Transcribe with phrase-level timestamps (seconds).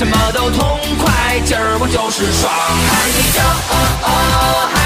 [0.00, 2.50] 什么都痛快，今儿我就是爽。
[2.50, 3.06] 嗨
[3.36, 4.79] 哟哦哦，哦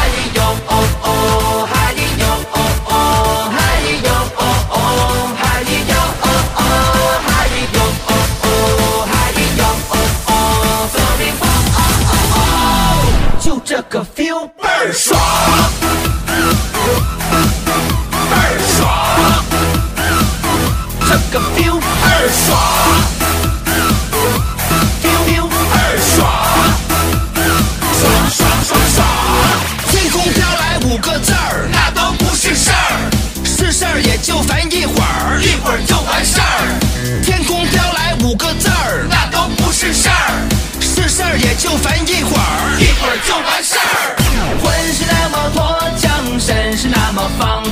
[41.77, 44.17] 烦一会儿，一会儿就完事儿。
[44.63, 45.63] 魂是那么脱
[45.99, 47.65] 缰，身是那么放，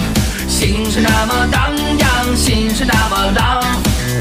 [0.48, 3.62] 心是那么荡漾，心是那么浪，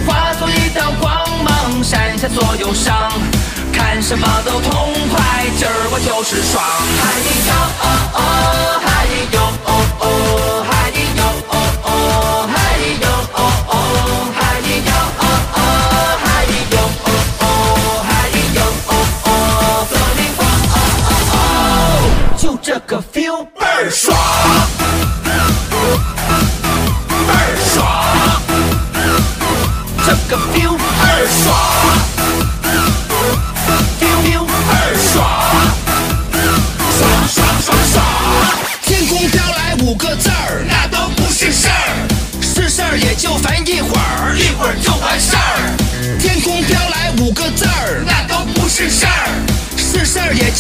[0.06, 1.12] 化作一道光
[1.44, 3.12] 芒，闪下所有伤。
[3.74, 6.64] 看什么都痛快，今儿我就是爽。
[7.02, 7.02] 嗨
[7.48, 7.52] 哟
[7.82, 8.20] 哦哦，
[8.86, 8.88] 嗨
[9.34, 9.70] 哟哦
[10.00, 10.66] 哦，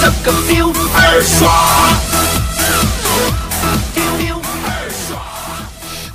[0.00, 1.38] 这个丢二耍
[3.94, 4.34] 丢丢
[4.64, 4.66] 二
[5.06, 5.20] 耍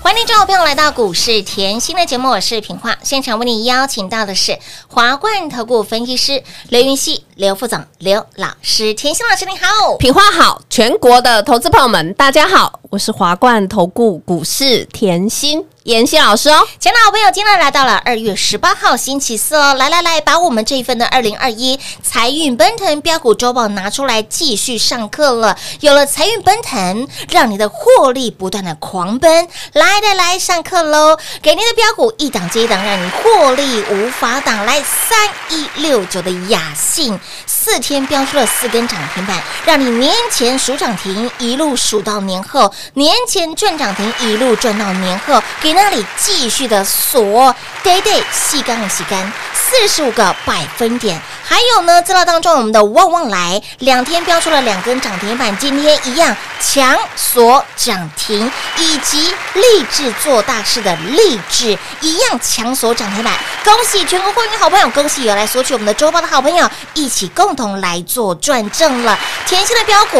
[0.01, 4.57] 欢迎这位朋友来到股市甜心的节目我是平话现场为您邀请到的是
[4.97, 8.95] 华冠投顾分析师刘云熙、刘副总、刘老师。
[8.95, 16.67] 甜心老师你好，品花好，全国的投资朋友们，大家好，我是华冠投顾股市甜心妍希老师哦。
[16.79, 25.55] 亲爱的好朋友，今天来到了二月十八号星期四哦，来来来，把我们这一份的二零二一财运奔腾标股周报拿出来继续上课了。
[25.81, 29.47] 有了财运奔腾，让你的获利不断的狂奔。
[29.73, 31.15] 来来来，上课喽！
[31.41, 34.65] 给您的标股一档接一档，让你获利无法挡。
[34.65, 47.53] 来，三一六九的雅信，四天飙出了四根涨停板，让你年前数涨停，一路数到年后，年前赚涨停，一路赚到年后，给那里继续的锁
[47.83, 51.19] day day 细干的细干，四十五个百分点。
[51.43, 63.33] 还有呢，资料当中我们的旺旺来两天标出了两根涨停板，今天一样强锁涨停，以及立志做大事的励志一样强锁涨停板。
[63.63, 69.17] 恭喜全国会员好朋友，恭喜有来索取我们的周报的好朋友，一起共同来做转正了。
[69.45, 70.17] 甜心的标股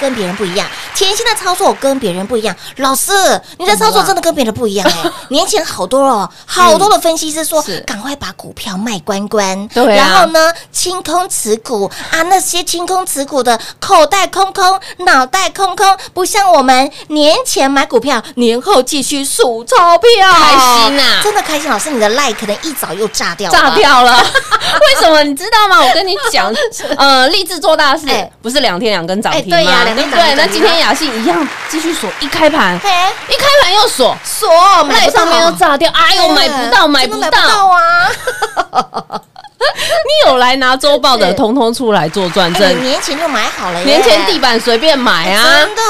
[0.00, 2.54] 跟别人不一样，甜心的操作跟别人不一样。
[2.76, 3.12] 老师，
[3.58, 7.80] 你的操作真的跟别人不一样哎、 年前好多哦，好多的分析师说，是。
[7.86, 10.08] 赶快把股票卖关关，对啊。
[10.08, 21.20] 然后呢，清空持股啊，那些清空持股的口袋空空，脑袋空空，不像我们年前买股票，年后继续数钞票，开心啊。
[21.22, 21.70] 真的开心。
[21.70, 24.16] 老师，你的赖可能一早又炸掉了，炸掉了，
[24.80, 25.22] 为什么？
[25.22, 25.82] 你知道吗？
[25.82, 26.52] 我跟你讲，
[26.96, 29.85] 呃，立志做大事哎，不是两天两根涨停吗？
[29.94, 30.34] 对不对？
[30.34, 32.90] 那今天雅信一样继续锁，一开盘嘿，
[33.28, 34.48] 一开盘又锁，锁
[34.88, 37.68] 赖上面又炸掉，哎呦，买不到，买不到到。
[37.68, 38.08] 啊！
[39.58, 42.82] 你有来拿周报的，通通出来做转哎正。
[42.82, 45.82] 年前就买好了耶，年前地板随便买啊真，的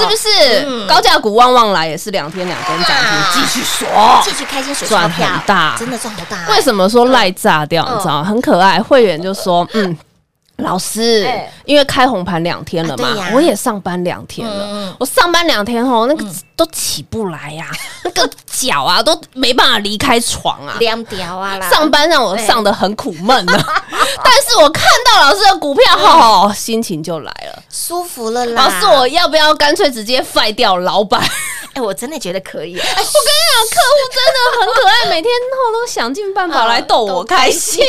[0.00, 0.64] 是不是？
[0.66, 3.86] 嗯高价股旺旺来也是两天两根涨哇停，继续锁。
[4.24, 6.36] 继续开心水赚很大真的赚好大。
[6.52, 7.84] 为什么说赖炸掉？
[7.88, 8.80] 嗯你知道吗很可爱。
[8.80, 9.96] 会员就说：“嗯，
[10.62, 14.96] 老师哎，因为开红盘两天了嘛啊，我也上班两天了。
[14.98, 16.24] 我上班两天后，那个
[16.60, 17.66] 都起不来呀，
[18.04, 20.76] 那个脚啊都没办法离开床啊。
[20.78, 21.70] 凉掉啊啦？
[21.70, 23.82] 上班让我上的很苦闷啊，
[24.22, 27.62] 但是我看到老师的股票后，心情就来了。
[27.70, 28.64] 舒服了啦。
[28.64, 31.18] 老师，我要不要干脆直接废掉老板？
[31.72, 32.76] 哎，我真的觉得可以。
[32.76, 37.80] 哎我跟你讲，客户真的很可爱，每天后都想尽办法来逗我开心。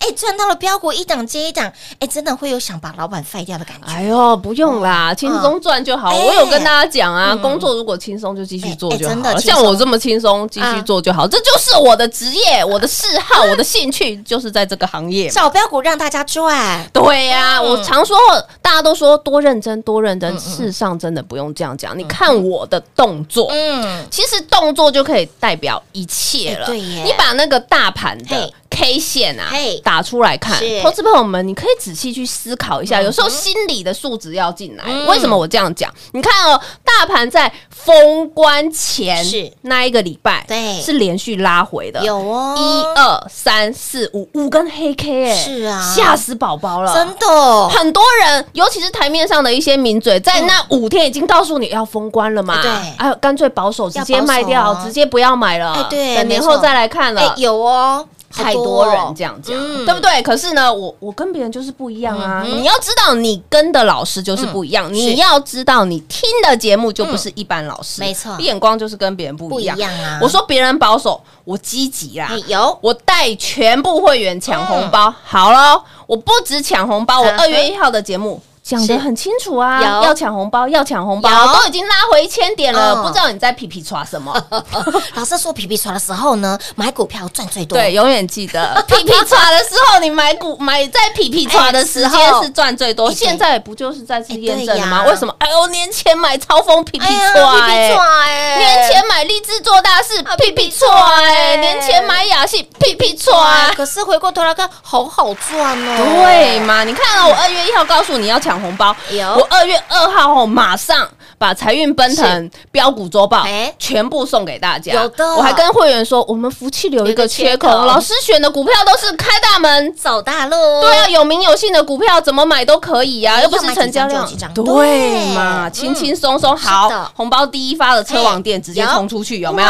[0.00, 1.70] 哎，赚到了标股一档接一档，
[2.00, 3.88] 哎，真的会有想把老板废掉的感觉。
[3.92, 6.08] 哎呦，不用啦，轻松赚就好。
[6.08, 9.22] 哎我有跟大家讲啊，嗯工作如果轻松就继续做就好了。
[9.22, 11.26] 真的像我这么轻松，继续做就好。
[11.26, 15.32] 这就是我的职业，我的嗜好，我的兴趣，就是在这个行业嘛。
[15.32, 18.16] 找标股让大家赚，对呀、嗯我常说，
[18.60, 20.36] 大家都说多认真，多认真。
[20.38, 21.98] 事实上，真的不用这样讲。
[21.98, 26.64] 你看我的动作，嗯，其实动作就可以代表一切了。
[26.64, 33.00] 哎对耶你把那个大盘的嘿 K 线啊嘿打出来看是，投资朋友们，你可以仔细去思考一下。
[33.00, 34.84] 有时候心理的数值要进来。
[34.86, 35.92] 嗯为什么我这样讲？
[36.12, 39.52] 你看哦，大盘在封关前是。
[39.62, 40.80] 那一个礼拜，对。
[40.80, 45.80] 是连续拉回的，有哦，一二三四五五根黑 K，哎，是啊。
[45.94, 52.70] 吓死宝宝了，真的，很多人，尤其是台面上的一些名嘴，在那五天已经告诉你要封关了嘛，哎对。
[52.98, 57.34] 哎，干脆保守，直接卖掉，直接不要买了，哎对等年后再来看哎了，。
[57.36, 60.22] 有哦，好太多哦人这样讲，嗯对不对？
[60.22, 62.42] 可是呢，我我跟别人就是不一样啊！
[62.44, 64.92] 你要知道，你跟的老师就是不一样。
[64.92, 69.78] 你要知道，你听的节目就不是一般老师，没错眼光就是跟别人不一样。
[69.78, 72.42] 啊我说别人保守，我积极啦哎。
[72.46, 78.40] 有我带全部会员抢红包，好了，我不止抢红包，我二月一号的节目。
[78.66, 84.34] 讲是得很清楚啊，要抢红包，要抢红包，有都已经拉回一千点了，嗯不知道你在皮皮刷什么？
[85.14, 93.12] 老师说皮皮刷的时候呢，买股票赚最多，对，，永远记得 皮皮刷的时候，你买股买在皮皮刷的时间是赚最多。
[93.12, 95.04] 现在不就是再次验证了吗？
[95.06, 95.32] 为什么？
[95.38, 101.56] 哎呦，年前买超风皮皮刷，皮哎皮刷哎，年前买立志做大事，屁屁错哎！
[101.58, 103.74] 年前买雅信，屁屁错哇，哎！
[103.74, 106.82] 可是回过头来看，好好赚哦，对嘛？
[106.82, 109.26] 你看啊，我二月一号告诉你要抢红包，有。
[109.34, 111.08] 我二月二号后马上
[111.38, 113.72] 把财运奔腾标股周报哎。
[113.78, 114.92] 全部送给大家。
[114.92, 115.24] 有的。
[115.36, 119.94] 我还跟会员说，我们福气留一个缺口，老师选的股票都是开大门。
[119.94, 124.28] 走大路，对啊，有名有姓的股票怎么买都可以呀、哎又不是成交量。
[124.54, 125.34] 对。
[125.34, 126.56] 嘛，轻轻松松。
[126.56, 129.68] 好，红包第一发的车网店直接冲出去，有没有？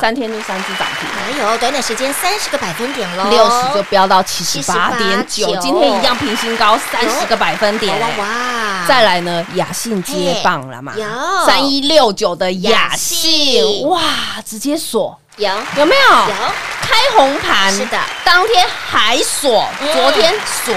[0.00, 1.08] 三天就三只涨停。
[1.26, 7.98] 没有短短时间三十个百分点喽，六十就飙到七十八点九，78.9今天一样平新高三十个百分点。
[8.26, 8.32] 哇。
[8.32, 8.86] 哇哇！
[8.86, 10.92] 再来呢，雅信接棒了嘛。
[10.96, 11.04] 有？
[11.46, 14.00] 三一六九的雅雅信，哇，
[14.44, 15.48] 直接锁，有。
[15.76, 16.10] 有没有？
[16.10, 16.34] 有。
[16.80, 17.98] 开红盘，是的。
[18.24, 19.92] 当天还锁，嗯。
[19.92, 20.74] 昨天锁，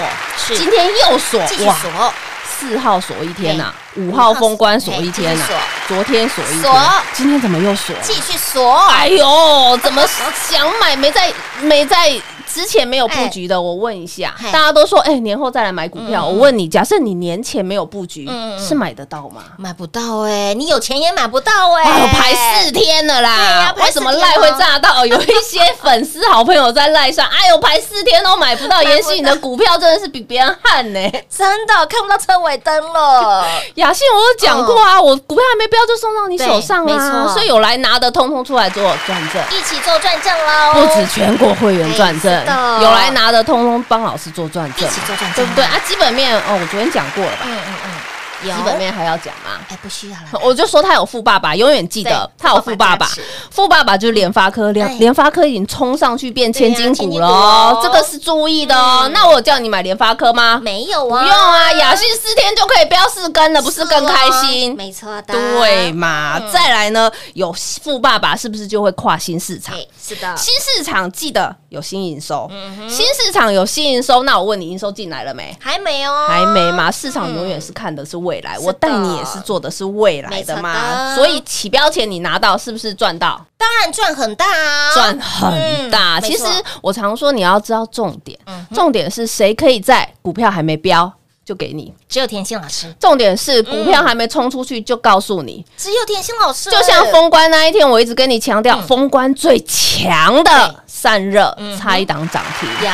[0.56, 2.14] 今天又锁，继续锁，
[2.60, 5.46] 四号锁一天呐，五号封关锁一天呐
[5.88, 6.72] 昨天锁一锁。
[6.72, 7.96] 天，今天怎么又锁？
[8.02, 10.04] 继续锁，哎呦，怎么
[10.50, 12.12] 想买没在没在
[12.54, 16.26] 之前没有布局的，我问一下，大家都说，哎，年后再来买股票。
[16.26, 19.44] 我问你，假设你年前没有布局是买得到吗？
[19.58, 25.06] 买不到哎，你有钱也买不到哎，排四天了啦为什么赖会哦炸到？
[25.06, 28.82] 有一些粉丝好朋友在赖上，哎呦，排四天都买不到。
[28.82, 31.12] 妍希，你的股票真的是比别人悍呢。
[31.30, 33.46] 真的看不到车尾灯了。
[33.76, 39.42] 雅信，我有讲过啊，我股票还没标就送到你手上对没啊，错所以有来拿的，通通出来做转正。
[39.58, 40.74] 一起做转正喽！
[40.74, 45.64] 不止全国会员转正有来拿的，通通帮老师做转正一起，做转正，对不对？
[45.64, 45.80] 啊？
[45.88, 47.40] 基本面哦，我昨天讲过了吧？
[47.46, 49.60] 嗯嗯嗯，基本面还要讲吗？
[49.70, 50.40] 哎，不需要了。
[50.42, 53.08] 我就说他有富爸爸，永远记得他有富爸爸
[53.52, 59.10] 富爸爸就是联发科，哎联联发科已经冲上去变千金股了这个是注意的哦。
[59.14, 60.60] 那我有叫你买联发科吗？
[60.64, 64.74] 没有啊，不用啊，雅信四天就可以标四根了，不是更开心？
[64.76, 66.38] 没错的，对嘛？
[66.40, 69.76] 嗯再来呢，有富爸爸是不是就会跨新市场？
[69.76, 75.56] 哎，是的，新市场记得有新营收，嗯新市场有新营收，那我问你，营收进来了没？
[75.60, 76.92] 还没哦，还没嘛？
[76.92, 80.74] 市场永远是看的是未来，是我带你也是做的是未来的嘛。
[80.74, 83.46] 的所以起标前你拿到是不是赚到？
[83.58, 86.20] 当然赚很大啊，赚很大。
[86.20, 86.46] 其实
[86.82, 91.12] 我常说你要知道重点嗯，重点是谁可以在股票还没标
[91.50, 95.66] 就给你，只有甜心老师，重点是股票还没冲出去就告诉你。
[95.76, 102.70] 只有甜心老师，就像封关那一天，我一直跟你强调，嗯封关最强的散热差一档涨停。
[102.70, 102.90] 有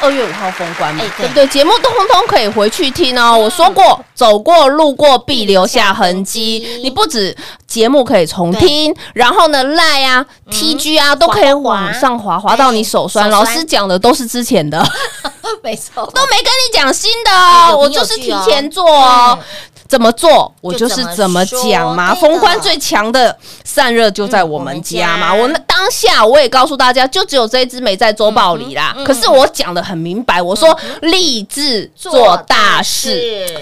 [0.00, 1.46] 二月五号封关嘛哎，对对不对？
[1.46, 3.38] 节目通通可以回去听哦。
[3.38, 6.80] 我说过，走过路过必留下痕痕迹迹。
[6.82, 7.36] 你不止
[7.68, 13.30] 节目可以重听，然后呢，赖啊、TG 啊都可以往上滑，滑到你手酸。
[13.30, 14.84] 老师讲的都是之前的，
[15.62, 19.44] 没错，都没跟你讲新的我就是提前做哦嗯。
[19.88, 22.14] 怎么做，我就就是怎么讲嘛。
[22.14, 25.32] 封关最强的散热就在我们家嘛。
[25.32, 28.94] 嗯我当下我也告诉大家，就只有这一只没在周报里啦。
[28.96, 33.52] 嗯可是我讲的很明白，我说立志做大事。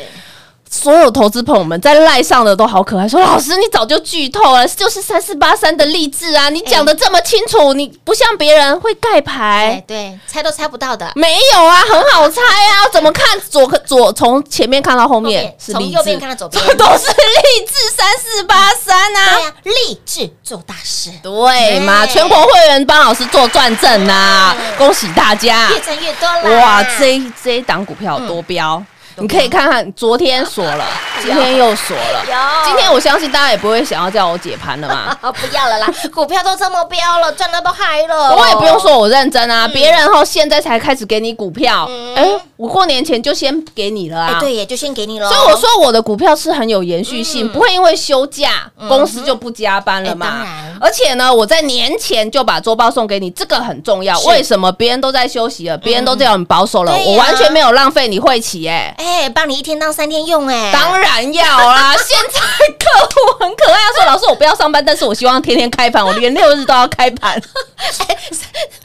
[0.71, 12.89] 所有投资朋友们在赖上的都好可爱，说老师你早就剧透了，就是三四八三的励志啊，你讲的这么清楚，你不像别人会盖哎牌。，对，猜都猜不到的，没有啊，很好猜啊！
[12.93, 22.05] 怎么看左左从前面看到后面是从右边看到左边这 都是励志三四八三对啊，呀，立志做大事，对嘛？
[22.05, 25.71] 对全国会员帮老师做转正呐，恭喜大家！
[25.71, 26.61] 越赚越多啦！
[26.61, 28.83] 哇，这一这一档股票有多标，
[29.21, 30.85] 你可以看看，昨天锁了，
[31.21, 32.25] 今天又锁了。
[32.25, 32.33] 有
[32.67, 35.17] 今天我相信大家也不会想要叫我解盘了嘛。
[35.21, 44.41] 啊， 不要了啦，股票都这么飙了，赚的都嗨了，我也不用说我认真啊，别人后现在才开始给你股票，嗯哎，我过年前就先给你了哎，啊。
[44.41, 45.29] 对耶，就先给你了。
[45.29, 50.47] 所以我说我的股票是很有延续性，不会因为休假公司就不加班了嘛。
[50.81, 54.19] 而且呢，我在年前就把周报送给你，这个很重要。
[54.21, 54.71] 为什么？
[54.73, 58.95] 别人都在休息了，别人都这样很保守了，我完全没有浪费你会期哎。
[59.09, 61.95] 哎，帮你一天当三天用，哎，当然要啦！
[62.07, 62.41] 现在
[62.79, 67.41] 客户很可爱，他说：“老师，我不要上班，但是我希望天天开盘，我连 六日都要开盘。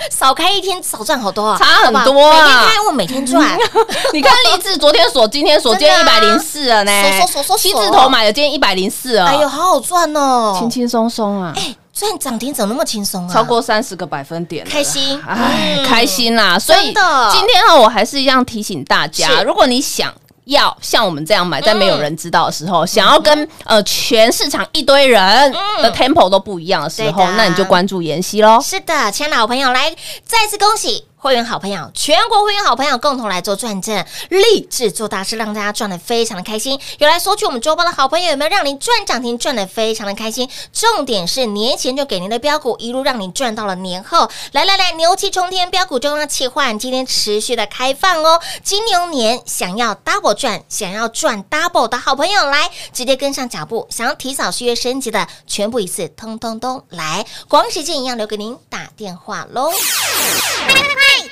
[0.10, 3.58] 少开一天少赚好多啊，差很多啊每天开我每天赚，”
[4.14, 6.92] 你看励志昨天锁，今天锁，今天一百零四了呢。
[7.04, 9.26] 锁锁锁锁七字头买的，今天一百零四了。
[9.26, 13.34] 哎呦，好好赚哦，轻轻松松啊，哎，赚涨停怎么那么轻松啊？
[13.34, 15.22] 超过三十个百分点了，开心
[15.86, 16.58] 开心啦！
[16.58, 16.94] 所以今
[17.48, 20.14] 天呢，我还是一样提醒大家，如果你想。
[20.46, 25.50] 要像我们这样买，在没有人知道的时候，想要跟呃全市场一堆人
[25.82, 28.60] 的 tempo 都不一样的时候，那你就关注妍希喽。
[28.62, 29.90] 是的，亲爱的好朋友，来
[30.26, 36.78] 再次恭喜会员好朋友，全国会员好朋友共同来做转正，立志做大事，让大家赚的非常的开心。
[36.98, 40.50] 有来索取我们周报的好朋友，有没有让您赚涨停，赚的非常的开心？
[40.74, 44.30] 重点是年前就给您的标股，一路让您赚到了年后。
[44.52, 48.42] 来来来，牛气冲天，标股中央切换，今天持续的开放哦。
[48.62, 57.26] 金牛年想要 double 赚，想要赚 double 的好朋友，来直接跟上脚步，想要提早续约升级的，全部一次通通都来。
[57.48, 59.72] 光时间一样留给您打电话喽。
[60.24, 61.23] Hey!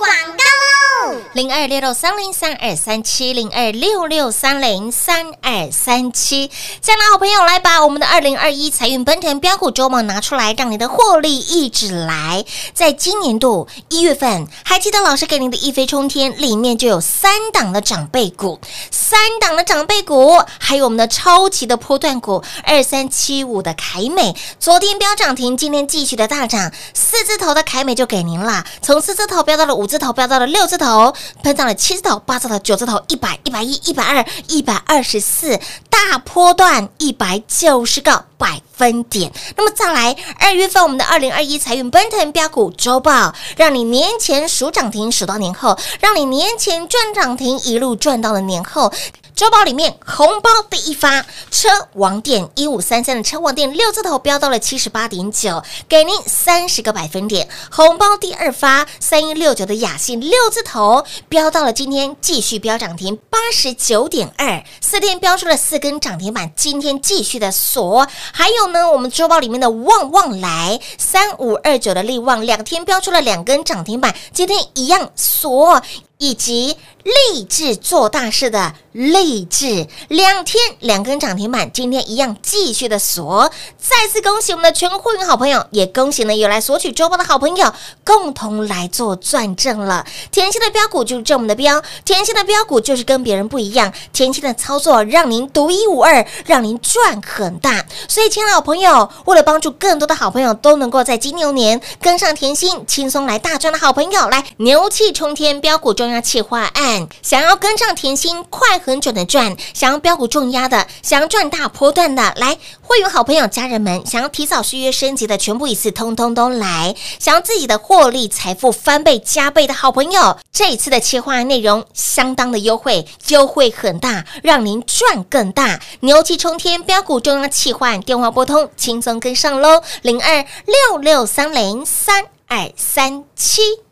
[0.00, 1.20] 广告喽！
[1.34, 12.46] 零二六六三零三二三七零二六六三零三二三七，这样的好朋友来把我们的二零二一财运奔腾标股周末拿出来，让你的获利一直来。
[12.72, 18.58] 在今年度一月份，还记得老师给您的一飞冲天里面就有三档的长辈股，
[18.90, 35.58] 三档的长辈股，还有我们的超级的波段股二三七五的凯美，昨天飙涨停，今天继续的大涨，四字头的凯美就给您了，从四字头飙到了五字头飙到了六字头，喷到了七字头、八字头、九字头，一百、一百一、一百二、一百二十四，
[35.90, 39.32] 大波段一百九十个百分点。
[39.56, 48.92] 那么再来，二月份我们的二零二一财运奔腾标股周报，让你年前数涨停数到年后，让你年前赚涨停一路赚到了年后。
[49.40, 57.48] 周报里面红包第一发，车王店一五三三的车王店六字头飙到了七十八点九，给您三十个百分点。
[57.70, 68.06] 红包第二发，三一六九的雅信六字头飙到了今天继续飙涨停八十九点二，四天飙出了四根涨停板，今天继续的锁。
[68.32, 75.80] 还有呢，我们周报里面的旺旺来三五二九的利旺，两天飙出了两根涨停板，今天一样锁。
[76.22, 83.50] 以及励志做大事的励志，两天两根涨停板，今天一样继续的锁。
[83.78, 87.72] 再次恭喜我们的全会员好朋友，也恭喜呢有来索取周报的好朋友，
[88.04, 90.04] 共同来做转正了。
[90.30, 97.84] 甜心的标股就是这么的标，甜心的标股就是跟别人不一样，甜心的操作让您独一无二，让您赚很大。
[98.08, 106.89] 所以，亲爱的好朋友，为了帮助更多的好朋友都能够在金牛年跟上甜心，轻松来大赚的好朋友，来牛气冲天标股中央企划案，
[107.22, 133.89] 想要跟上甜心，快很准的赚，想要标股重压的，想要赚大波段的，来会员好朋友、家人们，想要提早续约升级的，全部一次通通都来，想要自己的获利财富翻倍加倍的好朋友，这一次的切换内容相当的优惠，优惠很大，让您赚更大，牛气冲天标股中央企划案，电话拨通，轻松跟上喽，零二六六三零三二三七。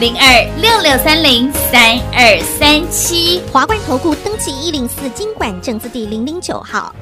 [0.00, 3.42] 零二六六三零三二三七。
[3.52, 6.94] 华冠投顾登记一零四经管证字第零零九号。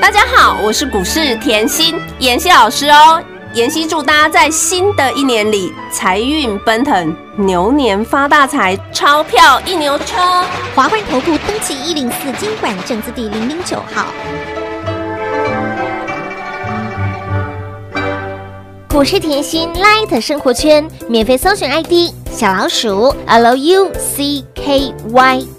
[0.00, 3.20] 大家好，我是股市甜心妍希老师哦。
[3.54, 10.44] 妍希祝大家在新的一年里财运奔腾，牛年发大财，钞票一牛车。
[10.72, 14.06] 华冠投顾登记一零四经管证字第零零九号。
[18.92, 23.90] 股市甜心 Light 生活圈免费搜寻 ID 小老鼠 Lucky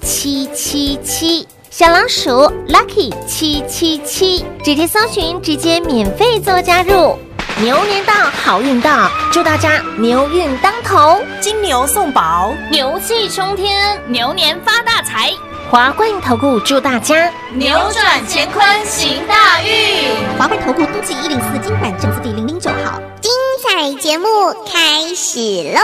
[0.03, 2.29] 七七七，小老鼠
[2.67, 7.17] Lucky 七七七，直接搜寻，直接免费做加入。
[7.59, 15.31] 牛年到，好运到，祝大家牛运当头，金牛送宝，牛气冲天，牛年发大财，
[15.73, 20.15] 华冠投顾祝大家扭转乾坤行大运。
[20.37, 23.01] 华冠投顾登记一零四经管证字第零零九号。
[23.19, 23.31] 精
[23.65, 24.27] 彩节目
[24.71, 25.39] 开始
[25.73, 25.81] 喽！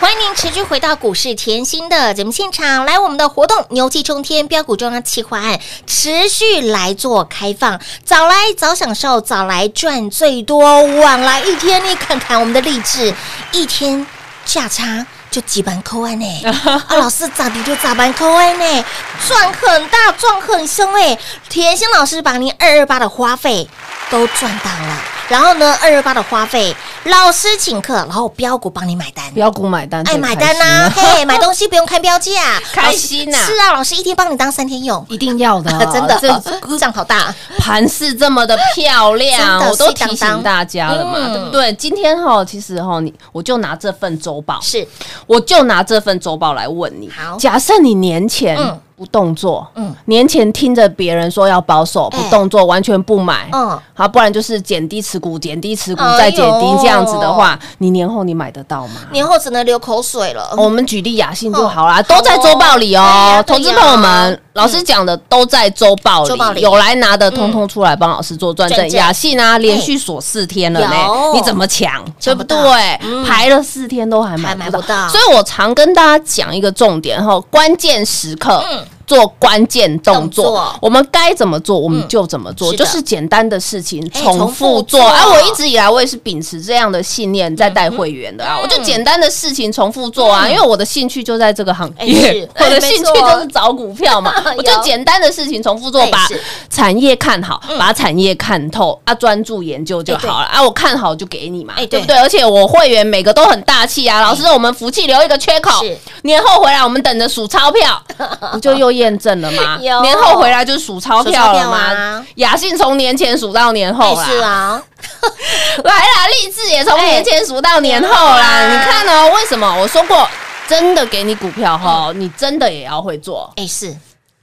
[0.00, 13.14] 欢迎您持续回到股市甜心的节目现场，来我们的活动牛气冲天标股中央企划案持续来做开放，早来早享受，早来赚最多，晚来一天你看看我们的励志，
[13.52, 14.04] 一天
[14.44, 15.06] 价差。
[15.32, 18.84] 就几万扣安呢， 啊，老师咋地就咋办扣安呢？
[19.26, 21.18] 赚很大，赚很凶哎！
[21.48, 23.66] 甜心老师把您二二八的花费
[24.10, 24.96] 都赚到了，
[25.30, 41.32] 然后呢，二二八的花费老师请客，然后标股帮你买单，标股买单，哎，买单呐、嘿，买东西不用看标价， 开心呐是啊，老师一天帮你当三天用，一定要的， 真的，这 账好大，盘势这么的漂亮，我都提醒大家了嘛，嗯。
[41.32, 41.72] 对不对？
[41.74, 44.86] 今天哈，其实哈，你我就拿这份周报，是。
[45.26, 47.10] 我就拿这份周报来问你。
[47.10, 47.36] 好。
[47.36, 58.94] 假设你年前嗯不动作，嗯嗯，年前听着别人说要保守，哎不动作，完全不买，嗯嗯，好，不然就是减低持股，减低持股再减低，这样子的话，你年后你买得到吗？
[59.10, 60.54] 年后只能流口水了。
[60.56, 63.42] 我们举例雅信就好啦，哦都在周报里哦。
[63.46, 68.78] 投资朋友们，老师讲的都在周报里里，有来拿的通通出来帮老师做转正。
[68.78, 70.96] 转正雅信啊，连续锁四天了呢，
[71.34, 72.04] 你怎么抢？
[72.22, 72.56] 对不对
[73.02, 73.24] 嗯？
[73.24, 78.84] 排了四天都还买还买不到所以我常跟大家讲一个重点哈，关键时刻嗯。
[79.14, 80.44] 做关键动动作。
[80.44, 85.00] 作，我们该怎么做我们就怎么做，是就是简单的事情哎重复做。
[85.00, 85.08] 做。
[85.08, 96.26] 啊，我一直以来我也是秉持这样的信念在带会员的啊，我就简单的事情重复做啊，因为我的兴趣就在这个行哎业是， 我的兴趣就是找股票嘛， 我就简单的事情重复做，把
[96.70, 102.00] 产业看好，把产业看透啊，专注研究就好了啊，我看好就给你嘛，哎对。
[102.00, 102.16] 不对？
[102.18, 105.84] 而且我会员每个都很大气啊，老师，我们福气留一个缺口，
[106.22, 108.00] 年后回来我们等着数钞票，
[108.52, 109.78] 我就又验证了吗？
[109.82, 112.26] 有年后回来就数钞票了数钞票啊吗？
[112.36, 114.82] 雅信从年前数到年后啦是，啊，
[115.84, 118.40] 来啦，励志也从年前数到年后啦。
[118.42, 120.28] 哎你看哦，为什么我说过，
[120.68, 123.52] 真的给你股票哈，你真的也要会做。
[123.56, 123.94] 哎是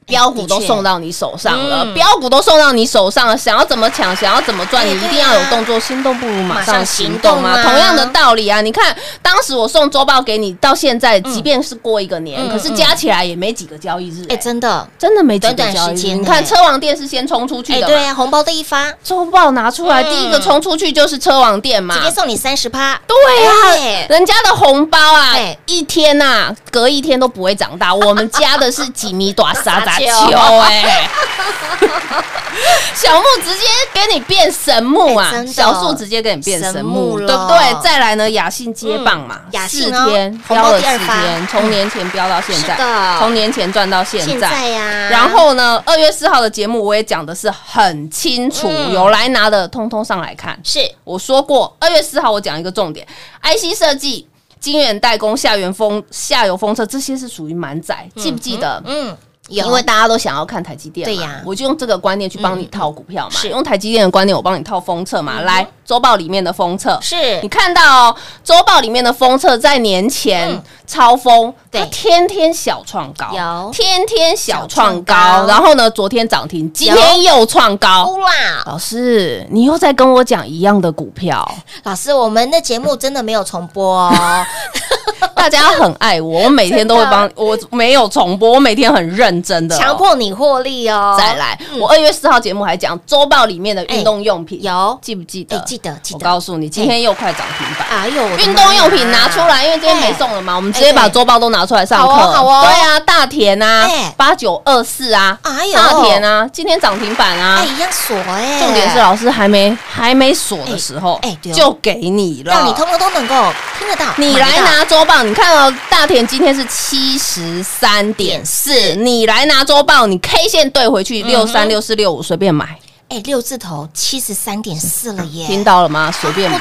[0.10, 1.94] 标股都送到你手上了，嗯。
[1.94, 7.62] 标股都送到你手上了，想要怎么抢，想要怎么赚，哎你一定要有动作，心动不如马马上上行行动嘛。
[7.64, 14.88] 同样的道理啊，你看当时我送周报给你，到现在即便是过一个年，嗯可是加起来也没几个交易日，哎哎，真的。
[14.98, 16.16] 真的没几个交易日。
[16.16, 20.10] 你看车王店是先冲出去的对啊，红包的一发，周报拿出来，嗯。
[20.10, 21.96] 第一个冲出去就是车王店嘛。
[21.96, 22.02] 直。
[22.02, 24.08] 接送你三十趴，对呀、哎。
[24.10, 27.94] 人家的红包啊哎，一天呐、隔一天都不会长大。
[27.94, 31.10] 我们家的是几米短沙杂沙球球哎，
[32.94, 37.84] 小木直接给你变神木啊小树直接给你变神神木木，了对不对？
[37.84, 42.76] 再来呢，雅信接棒嘛嗯，雅四信哦天飙了四天，从年前飙到现在
[43.20, 44.50] 从年前赚到现现在。
[44.50, 50.60] 在呀，然后呢，二月四号的节目我也讲的是很清楚，嗯有来拿的通通上来看。
[50.64, 53.08] 是我说过，二月四号我讲一个重点
[53.44, 54.28] ，IC 设计、
[54.60, 58.82] 晶圆代工、下元风下游风车这些是属于满载，记不记得？
[58.86, 59.18] 嗯有
[59.50, 61.42] 因为大家都想要看台积电嘛，对呀。
[61.46, 63.50] 我就用这个观念去帮你套股票嘛，是。
[63.50, 65.42] 用台积电的观念我帮你套封测嘛。
[65.42, 67.00] 来，周报里面的封测。
[67.02, 67.42] 是。
[67.42, 70.62] 你看到哦，周报里面的封测在年前嗯。
[70.86, 71.82] 超封，对。
[71.82, 73.72] 它天天小创高，有。
[73.72, 78.06] 天天小创高高，然后呢，昨天涨停，今天又创高。
[78.08, 81.48] 乌啦，老师，你又在跟我讲一样的股票，
[81.86, 84.46] 老师，我们的节目真的没有重播哦，
[85.36, 91.16] 大家很爱我，我每天都会帮我没有重播，我每天很认真的哦、强迫你获利哦。
[91.20, 91.60] 再来。
[91.80, 94.98] 我二月四号节目还讲周报里面的运动用品，有。
[95.04, 95.56] 记不记得？
[95.82, 96.20] 得记得。
[96.20, 97.88] 我告诉你，今天又快涨停板。
[97.90, 102.14] 哎呦，运动用品拿出来，因为今天没送了嘛，我们直接把周报都拿出来上课。
[102.14, 102.62] 好哦好哦。
[102.66, 105.74] 对啊，大田啊哎，八九二四啊，哎呦。
[105.74, 107.58] 大田啊，今天涨停板啊。
[107.60, 107.70] 哎。
[107.70, 122.66] 一样锁哎，重点是老师还没还没锁的时候，哎就给你了，让你通通都能够听得到，你来拿周报，你看哦，大田今天是七十三点四，你来拿周报，你 K 线对回去六三六四六五随便买，
[123.10, 126.12] 哎六字头七十三点四了耶，听到了吗？
[126.12, 126.60] 随便买！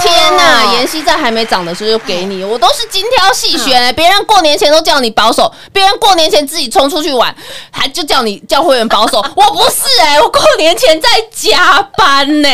[0.00, 3.92] 天呐，妍希在还没涨的时候就给你，我都是精挑细选、欸。
[3.92, 7.34] 别人过年前都叫你保守，别人过年前自己冲出去玩，
[7.70, 9.18] 还就叫你叫会员保守。
[9.36, 12.48] 我不是哎、我过年前在加班呢、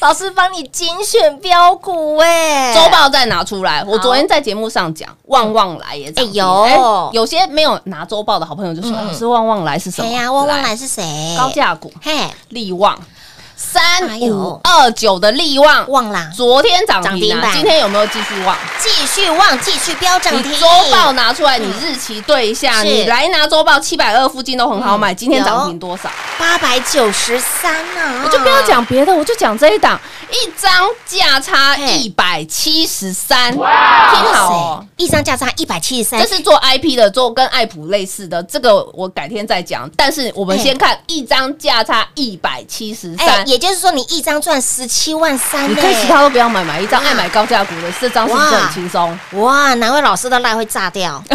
[0.00, 6.78] 老师帮你精选标股哎，周报再拿出来，我昨天在节目上讲，旺旺来也涨哎有哎
[7.12, 11.04] 有些没有拿周报的好朋友就说：“老师，旺旺来是什么？”哎呀，旺旺来是谁？
[11.38, 13.17] 高价股嘿，利旺百。
[13.58, 13.82] 三
[14.20, 18.56] 五二九的利旺，旺啦，昨天涨涨停今天有没有继续旺？
[18.80, 20.52] 继续旺，继续飙涨停。
[20.52, 25.12] 你周报拿出来，你日期对一下，你来拿周报，七百二附近都很好买。
[25.12, 26.08] 嗯今天涨停多少？
[26.38, 34.86] 八百九十三呢，我就不要讲别的，我就讲这一档，一张价差嘿一百七十三，听好哦。
[34.96, 39.90] 一张价差一百七十三这，是做 IP 的，做跟爱普类似的，这个我改天再讲。
[39.96, 49.18] 但是我们先看一张价差一百七十哎，三，也就是说你一张赚十七万三，你可以其他都不要买，买一张爱买高价股的，这张是不是很轻松？
[49.40, 51.24] 哇，难怪老师的赖会炸掉。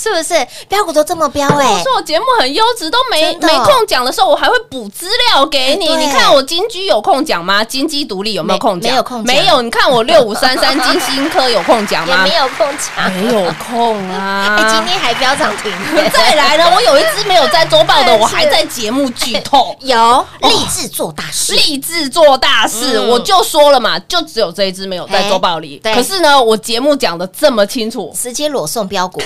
[0.00, 5.88] 是不是标股都这么标哎、我说我节目很优质，都没没空讲的时候，我还会补资料给你。
[5.96, 7.64] 你看我金居有空讲吗？
[7.64, 8.90] 金鸡独立有没有空讲？
[8.90, 9.60] 没没有空没有。
[9.62, 12.36] 你看我六五三三 金星科有空讲吗也没？
[12.36, 13.12] 有空讲。
[13.12, 14.56] 没有空啊！
[14.60, 15.72] 哎、今天还标涨停，
[16.12, 19.74] 再来呢，我有一只没有在周报的，我还在节目剧透。
[19.80, 25.80] 有立志做大事，立志做大事，嗯我就说了嘛，就只有这一只没有在周报里。
[25.82, 29.20] 可是呢，我节目讲的这么清楚，直接裸送标股，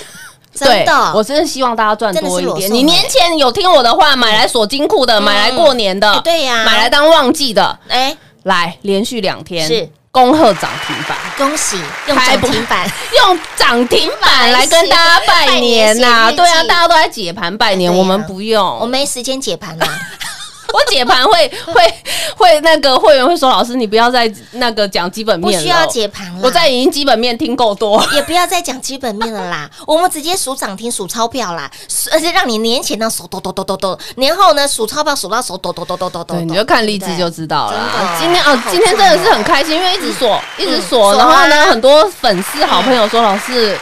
[0.55, 2.73] 真对的，我真的希望大家赚多一点。
[2.73, 6.65] 你年前有听我的话，买来锁金库的，买来过年的哎，对呀。
[6.65, 9.89] 买来当旺季的，哎、来连续两天是。
[10.13, 12.87] 恭贺涨停板，恭喜 用涨停板，
[13.17, 19.89] 用涨停板来跟大家拜年呐、对啊，大家都在解盘拜年，我们不用，我没时间解盘啦。
[20.73, 21.95] 我解盘会会
[22.37, 28.03] 会那个会员会说，老师你不要再那个讲基本面了，不需要解盘了，我在已经基本面听够多。
[28.13, 31.71] 也不要再讲基本面了啦，我们直接数涨停、数钞票啦，
[32.13, 36.35] 而且让你年前呢手抖抖抖抖抖，年后呢数钞票数到手抖抖抖抖抖抖。
[36.35, 38.17] 对，你就看励志就知道了。
[38.19, 43.79] 今天哦，今天真的是很开心，因为一直锁，一直锁，然后呢，啊很多粉丝好朋友说，老师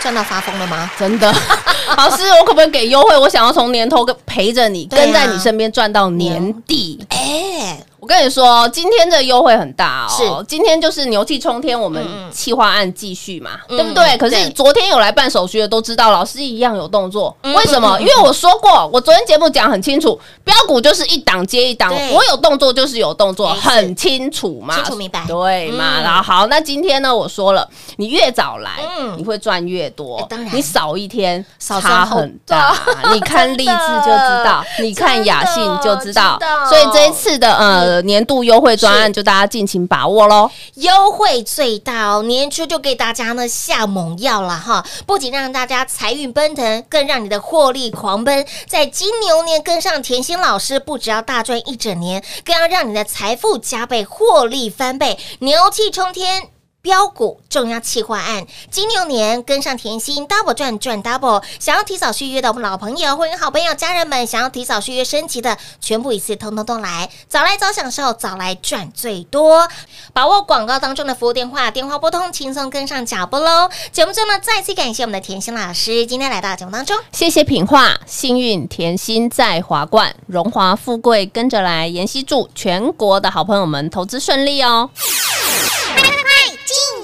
[0.00, 0.90] 赚到发疯了吗？
[0.98, 1.32] 真的，
[1.96, 3.16] 老师我可不可以给优惠？
[3.18, 7.04] 我想要从年头跟陪着你，啊跟在你身边赚到年底。
[7.10, 10.10] 哎，我跟你说，今天的优惠很大哦。
[10.16, 14.16] 是今天就是牛气冲天，我们嗯嗯企划案继续嘛，嗯对不对？
[14.16, 17.36] 可是昨天有来办手续的都知道，老师一样有动作。
[17.42, 17.98] 嗯为什么？
[17.98, 26.00] 嗯嗯因为我说过，我昨天节目讲很清楚，标股就是一档接一档，我有动作就是有动作，很清楚嘛，清楚明白对嘛？
[26.00, 32.74] 嗯然后好，那今天呢，我说了，你越早来，嗯你会赚越多哎当然，你少一天少差很大。
[33.12, 36.66] 你看励志就知道， 你看雅信就知道知道。
[36.68, 40.50] 所以这一次的呃年度优惠专案，就大家尽情把握喽。
[40.74, 44.84] 优惠最大哦，年初就给大家呢下猛药了哈！
[45.06, 48.46] 不仅让大家财运奔腾，更让你的获利狂奔。
[48.66, 56.57] 在金牛年跟上甜心老师，不只要大赚一整年，更要让你的财富加倍，获利翻倍，牛气冲天。
[56.80, 69.68] 标股重要企划案，金牛年跟上甜心 double 赚赚 double，想要提早续约的我们老朋友、会员好朋友、家人们，想要提早续约升级的，全部一次通通都来，早来早享受，早来赚最多。
[70.12, 73.68] 把握广告当中的服务电话，电话拨通，轻松跟上脚步喽。
[73.90, 76.96] 节目中呢，再次感谢我们的甜心老师，今天来到节目当中。
[77.10, 81.88] 谢谢品画，幸运甜心在华冠，荣华富贵跟着来。
[81.88, 84.88] 妍希祝全国的好朋友们投资顺利哦。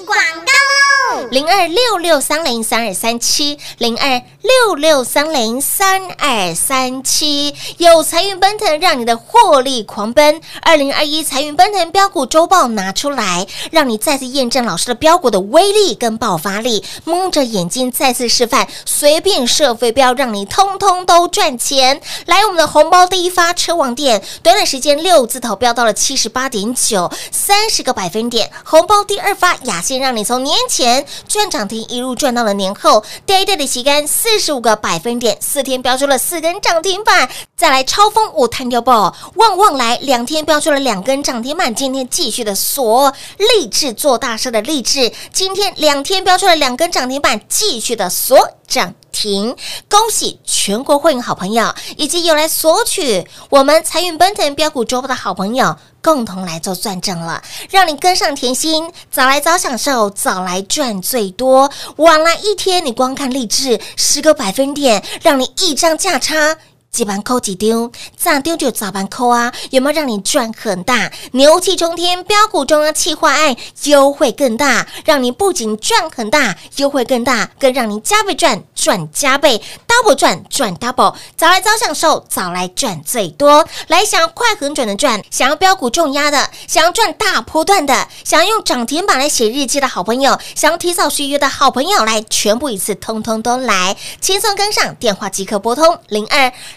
[0.05, 0.15] 广
[0.45, 0.64] 告！
[1.35, 10.39] 零二六六三零三二三七，零二六六三零三二三七，有财运奔腾，让你的获利狂奔。
[10.61, 16.85] 二零二一财运奔腾标股周报拿出来，让你再次验证老师的标股的威力跟爆发力。
[17.03, 21.99] 蒙着眼睛再次示范，随便设飞镖，让你通通都赚钱。
[22.27, 28.49] 来，我们的红包第一发车王店，短短时间六字头飙到了七十八点九，三十个百分点。
[28.63, 37.29] 红包第二发雅信，让你从年前赚涨停一路赚到了年后，day day 的旗杆四十五个百分点，四天标出了四根涨停板。
[37.55, 48.93] 再来超风五弹掉爆，旺旺来两天标出了两根涨停板，今天继续的锁励志做大事的励志，今天两天标出了两根涨停板，继续的锁涨。
[49.15, 49.55] 停！
[49.89, 61.71] 恭喜全国会员好朋友，以及有来索取我们财运奔腾标股周报的好朋友，共同来做赚正了，让你跟上甜心，早来早享受，早来赚最多。
[61.95, 66.57] 晚来一天，你光看励志十个百分点，让你一张价差。
[66.95, 69.51] 几盘扣几丢，咋丢就咋盘扣啊！
[69.69, 71.11] 有没有让你赚很大？
[71.33, 73.53] 牛气冲天，标股中央企划案
[73.83, 81.13] 优惠更大，让你不仅赚很大，优惠更大，更让你加倍赚，赚加倍，double 赚，赚 double。
[81.35, 83.67] 早来早享受，早来赚最多。
[83.87, 96.53] 来，想要快很准的赚，想要标股重压的，想要赚大波段的，想要用涨停板来写日记的好朋友，想要提早续约的好朋友，来全部一次通通都来，轻松跟上，电话即刻拨通零二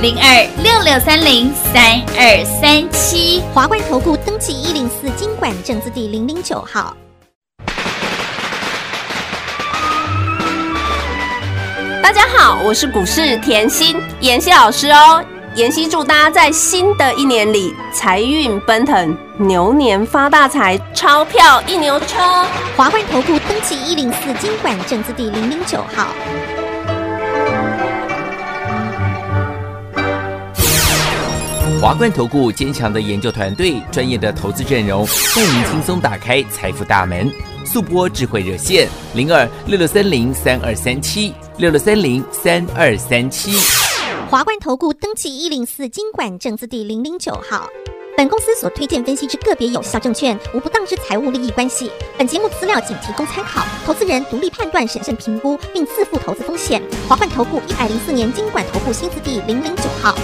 [0.00, 3.42] 零二六六三零三二三七。
[3.52, 6.96] 华冠投顾登记一零四经管证字第零零九号。
[12.00, 15.20] 大家好，我是股市甜心妍希老师哦。
[15.56, 22.46] 妍希祝大家在新的一年里财运奔腾，牛年发大财，钞票一牛车。
[22.76, 26.06] 华冠投顾登记一零四经管证字第零零九号。
[31.80, 37.30] 华冠投顾坚强的研究团队，专业的投资阵容，带您轻松打开财富大门。
[37.64, 43.52] 速播智慧热线零二六六三零三二三七六六三零三二三七。
[44.28, 47.68] 华冠投顾登记一零四经管证字第零零九号。
[48.16, 51.92] 本公司所推荐分析之个别有效证券，无不当之财务利益关系。
[52.18, 56.82] 本节目资料仅提供参考，投资人独立判断、审慎评估，并自负投资风险。
[57.08, 60.18] 华冠投顾一百零四年经管投顾新字第零零九号。